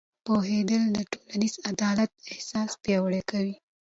[0.25, 3.55] پوهېدل د ټولنیز عدالت احساس پیاوړی کوي.